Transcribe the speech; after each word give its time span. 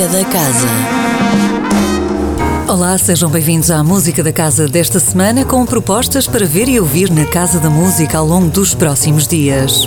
Música 0.00 0.18
da 0.18 0.24
Casa. 0.24 0.66
Olá, 2.66 2.96
sejam 2.96 3.28
bem-vindos 3.28 3.70
à 3.70 3.84
Música 3.84 4.22
da 4.22 4.32
Casa 4.32 4.66
desta 4.66 4.98
semana 4.98 5.44
com 5.44 5.66
propostas 5.66 6.26
para 6.26 6.46
ver 6.46 6.70
e 6.70 6.80
ouvir 6.80 7.10
na 7.10 7.26
Casa 7.26 7.60
da 7.60 7.68
Música 7.68 8.16
ao 8.16 8.24
longo 8.24 8.48
dos 8.48 8.72
próximos 8.72 9.28
dias. 9.28 9.86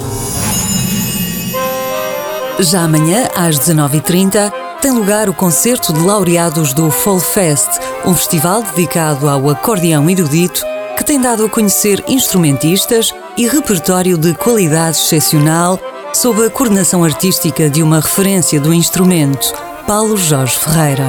Já 2.59 2.83
amanhã, 2.83 3.27
às 3.35 3.57
19h30, 3.57 4.53
tem 4.83 4.91
lugar 4.91 5.29
o 5.29 5.33
concerto 5.33 5.91
de 5.91 6.01
laureados 6.01 6.73
do 6.73 6.91
Fall 6.91 7.19
Fest, 7.19 7.69
um 8.05 8.13
festival 8.13 8.61
dedicado 8.61 9.27
ao 9.27 9.49
acordeão 9.49 10.07
erudito 10.07 10.63
que 10.95 11.03
tem 11.03 11.19
dado 11.19 11.43
a 11.45 11.49
conhecer 11.49 12.03
instrumentistas 12.07 13.11
e 13.35 13.47
repertório 13.47 14.15
de 14.15 14.35
qualidade 14.35 14.99
excepcional 14.99 15.79
sob 16.13 16.45
a 16.45 16.51
coordenação 16.51 17.03
artística 17.03 17.67
de 17.67 17.81
uma 17.81 17.99
referência 17.99 18.59
do 18.59 18.71
instrumento, 18.71 19.72
Paulo 19.87 20.15
Jorge 20.15 20.57
Ferreira. 20.57 21.07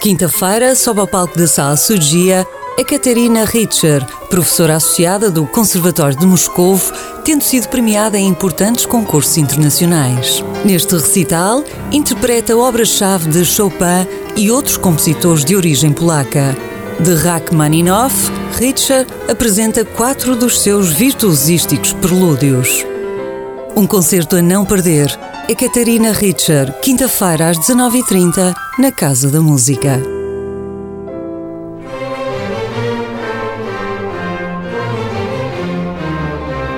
Quinta-feira, 0.00 0.74
sob 0.76 1.00
ao 1.00 1.06
palco 1.06 1.36
da 1.36 1.48
Sala 1.48 1.76
Sugia, 1.76 2.46
é 2.78 2.84
Katerina 2.84 3.44
Richer, 3.44 4.04
professora 4.28 4.76
associada 4.76 5.30
do 5.30 5.46
Conservatório 5.46 6.16
de 6.16 6.24
Moscovo, 6.24 6.92
tendo 7.24 7.42
sido 7.42 7.68
premiada 7.68 8.16
em 8.16 8.28
importantes 8.28 8.86
concursos 8.86 9.36
internacionais. 9.36 10.44
Neste 10.64 10.94
recital, 10.94 11.64
interpreta 11.90 12.56
obras-chave 12.56 13.28
de 13.28 13.44
Chopin 13.44 14.06
e 14.36 14.50
outros 14.50 14.76
compositores 14.76 15.44
de 15.44 15.56
origem 15.56 15.92
polaca. 15.92 16.56
De 17.00 17.14
Rachmaninoff, 17.14 18.30
Richter 18.58 19.06
apresenta 19.28 19.84
quatro 19.84 20.36
dos 20.36 20.60
seus 20.60 20.88
virtuosísticos 20.88 21.92
prelúdios. 21.94 22.89
Um 23.76 23.86
concerto 23.86 24.36
a 24.36 24.42
não 24.42 24.64
perder. 24.64 25.08
Ekaterina 25.48 26.12
Richter, 26.12 26.72
quinta-feira 26.80 27.48
às 27.50 27.58
19h30, 27.58 28.54
na 28.78 28.92
Casa 28.92 29.30
da 29.30 29.40
Música. 29.40 30.00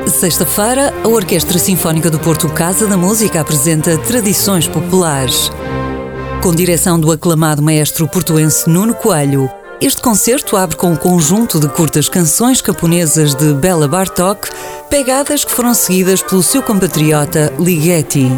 Sexta-feira, 0.07 0.95
a 1.03 1.09
Orquestra 1.09 1.59
Sinfónica 1.59 2.09
do 2.09 2.19
Porto 2.19 2.49
Casa 2.49 2.87
da 2.87 2.97
Música 2.97 3.41
apresenta 3.41 3.99
Tradições 3.99 4.69
Populares. 4.69 5.51
Com 6.43 6.55
direção 6.55 6.99
do 7.01 7.11
aclamado 7.11 7.62
maestro 7.62 8.06
portuense 8.06 8.69
Nuno 8.69 8.95
Coelho, 8.95 9.51
este 9.84 10.00
concerto 10.00 10.56
abre 10.56 10.77
com 10.77 10.92
um 10.92 10.97
conjunto 10.97 11.58
de 11.58 11.69
curtas 11.69 12.08
canções 12.08 12.61
camponesas 12.61 13.34
de 13.34 13.52
Bela 13.52 13.88
Bartok, 13.88 14.48
pegadas 14.88 15.44
que 15.44 15.50
foram 15.50 15.75
seguidas 15.75 16.22
pelo 16.22 16.41
seu 16.41 16.62
compatriota 16.62 17.52
Ligeti. 17.58 18.30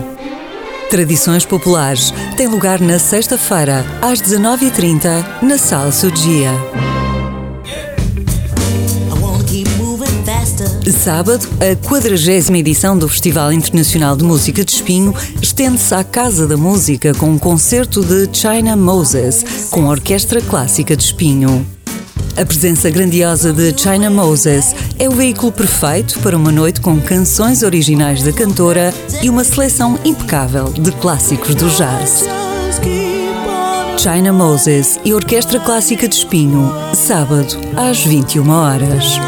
Tradições 0.88 1.44
Populares 1.44 2.14
tem 2.38 2.46
lugar 2.46 2.80
na 2.80 2.98
sexta-feira, 2.98 3.84
às 4.00 4.22
19h30, 4.22 5.42
na 5.42 5.58
Sala 5.58 5.92
Sugia. 5.92 6.50
Sábado, 10.92 11.48
a 11.60 11.88
40 11.88 12.58
edição 12.58 12.96
do 12.96 13.08
Festival 13.08 13.52
Internacional 13.52 14.16
de 14.16 14.24
Música 14.24 14.64
de 14.64 14.72
Espinho 14.72 15.14
estende-se 15.40 15.94
à 15.94 16.04
Casa 16.04 16.46
da 16.46 16.56
Música 16.56 17.14
com 17.14 17.30
um 17.30 17.38
concerto 17.38 18.04
de 18.04 18.28
China 18.36 18.76
Moses, 18.76 19.68
com 19.70 19.86
a 19.86 19.90
Orquestra 19.90 20.40
Clássica 20.42 20.96
de 20.96 21.02
Espinho. 21.02 21.66
A 22.36 22.44
presença 22.44 22.90
grandiosa 22.90 23.52
de 23.52 23.74
China 23.80 24.10
Moses 24.10 24.74
é 24.98 25.08
o 25.08 25.12
veículo 25.12 25.52
perfeito 25.52 26.18
para 26.20 26.36
uma 26.36 26.52
noite 26.52 26.80
com 26.80 27.00
canções 27.00 27.62
originais 27.62 28.22
da 28.22 28.32
cantora 28.32 28.92
e 29.22 29.30
uma 29.30 29.44
seleção 29.44 29.98
impecável 30.04 30.72
de 30.72 30.92
clássicos 30.92 31.54
do 31.54 31.68
jazz. 31.70 32.24
China 33.96 34.32
Moses 34.32 34.98
e 35.04 35.14
Orquestra 35.14 35.60
Clássica 35.60 36.06
de 36.08 36.16
Espinho, 36.16 36.70
sábado, 36.94 37.56
às 37.76 38.04
21 38.04 38.50
horas. 38.50 39.18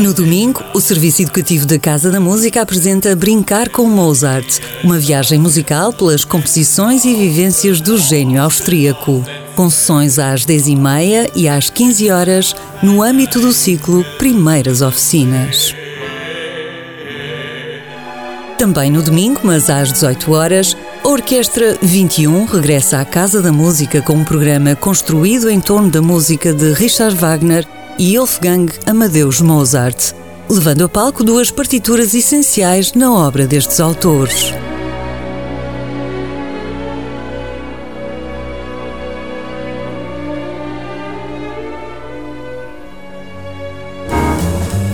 No 0.00 0.14
domingo, 0.14 0.64
o 0.72 0.80
Serviço 0.80 1.20
Educativo 1.20 1.66
da 1.66 1.78
Casa 1.78 2.10
da 2.10 2.18
Música 2.18 2.62
apresenta 2.62 3.14
Brincar 3.14 3.68
com 3.68 3.86
Mozart, 3.86 4.58
uma 4.82 4.98
viagem 4.98 5.38
musical 5.38 5.92
pelas 5.92 6.24
composições 6.24 7.04
e 7.04 7.14
vivências 7.14 7.82
do 7.82 7.98
gênio 7.98 8.42
austríaco. 8.42 9.22
Com 9.54 9.68
sessões 9.68 10.18
às 10.18 10.46
10h30 10.46 11.32
e 11.36 11.46
às 11.46 11.68
15 11.68 12.10
horas 12.10 12.56
no 12.82 13.02
âmbito 13.02 13.38
do 13.40 13.52
ciclo 13.52 14.02
Primeiras 14.16 14.80
Oficinas. 14.80 15.74
Também 18.56 18.90
no 18.90 19.02
domingo, 19.02 19.42
mas 19.44 19.68
às 19.68 19.92
18 19.92 20.32
horas, 20.32 20.74
a 21.04 21.08
Orquestra 21.08 21.76
21 21.82 22.46
regressa 22.46 23.00
à 23.00 23.04
Casa 23.04 23.42
da 23.42 23.52
Música 23.52 24.00
com 24.00 24.14
um 24.14 24.24
programa 24.24 24.74
construído 24.74 25.50
em 25.50 25.60
torno 25.60 25.90
da 25.90 26.00
música 26.00 26.54
de 26.54 26.72
Richard 26.72 27.14
Wagner 27.16 27.68
e 28.00 28.16
Wolfgang 28.16 28.72
Amadeus 28.86 29.42
Mozart, 29.42 30.14
levando 30.48 30.86
a 30.86 30.88
palco 30.88 31.22
duas 31.22 31.50
partituras 31.50 32.14
essenciais 32.14 32.94
na 32.94 33.12
obra 33.12 33.46
destes 33.46 33.78
autores. 33.78 34.54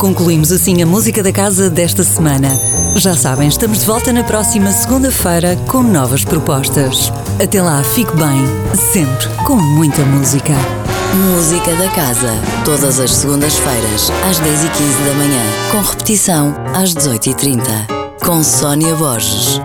Concluímos 0.01 0.51
assim 0.51 0.83
a 0.83 0.87
música 0.87 1.23
da 1.23 1.31
casa 1.31 1.71
desta 1.71 2.03
semana. 2.03 2.49
Já 2.97 3.15
sabem, 3.15 3.47
estamos 3.47 3.81
de 3.81 3.87
volta 3.87 4.13
na 4.13 4.25
próxima 4.25 4.73
segunda-feira 4.73 5.55
com 5.69 5.81
novas 5.81 6.25
propostas. 6.25 7.13
Até 7.41 7.63
lá, 7.63 7.85
fique 7.85 8.15
bem, 8.17 8.45
sempre 8.93 9.29
com 9.45 9.55
muita 9.55 10.05
música. 10.05 10.55
Música 11.15 11.75
da 11.77 11.89
Casa, 11.91 12.33
todas 12.65 12.99
as 12.99 13.13
segundas-feiras, 13.13 14.11
às 14.29 14.41
10h15 14.41 15.07
da 15.07 15.15
manhã, 15.15 15.43
com 15.71 15.81
repetição 15.81 16.55
às 16.75 16.95
18h30, 16.95 17.63
com 18.25 18.43
Sónia 18.43 18.95
Borges. 18.97 19.61